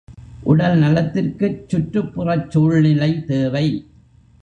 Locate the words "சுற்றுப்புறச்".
1.69-2.49